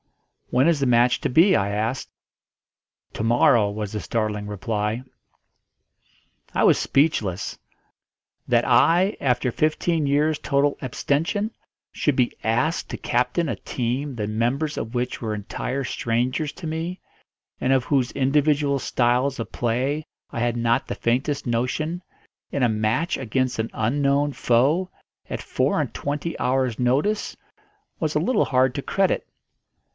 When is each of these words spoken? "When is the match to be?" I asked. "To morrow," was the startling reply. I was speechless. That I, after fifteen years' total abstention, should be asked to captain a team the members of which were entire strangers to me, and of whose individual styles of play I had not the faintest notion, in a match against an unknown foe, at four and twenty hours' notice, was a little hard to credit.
"When 0.49 0.67
is 0.67 0.79
the 0.79 0.87
match 0.87 1.21
to 1.21 1.29
be?" 1.29 1.55
I 1.55 1.69
asked. 1.69 2.09
"To 3.13 3.23
morrow," 3.23 3.69
was 3.69 3.91
the 3.93 4.01
startling 4.01 4.47
reply. 4.47 5.03
I 6.53 6.63
was 6.65 6.77
speechless. 6.77 7.57
That 8.47 8.65
I, 8.67 9.15
after 9.21 9.51
fifteen 9.51 10.07
years' 10.07 10.39
total 10.39 10.77
abstention, 10.81 11.51
should 11.93 12.15
be 12.17 12.35
asked 12.43 12.89
to 12.89 12.97
captain 12.97 13.47
a 13.47 13.55
team 13.55 14.15
the 14.15 14.27
members 14.27 14.75
of 14.75 14.93
which 14.95 15.21
were 15.21 15.35
entire 15.35 15.83
strangers 15.85 16.51
to 16.53 16.67
me, 16.67 16.99
and 17.61 17.71
of 17.71 17.85
whose 17.85 18.11
individual 18.11 18.79
styles 18.79 19.39
of 19.39 19.51
play 19.53 20.05
I 20.31 20.39
had 20.41 20.57
not 20.57 20.87
the 20.87 20.95
faintest 20.95 21.45
notion, 21.47 22.01
in 22.51 22.63
a 22.63 22.67
match 22.67 23.17
against 23.17 23.59
an 23.59 23.69
unknown 23.71 24.33
foe, 24.33 24.89
at 25.29 25.43
four 25.43 25.79
and 25.79 25.93
twenty 25.93 26.37
hours' 26.39 26.79
notice, 26.79 27.37
was 28.01 28.15
a 28.15 28.19
little 28.19 28.45
hard 28.45 28.73
to 28.75 28.81
credit. 28.81 29.25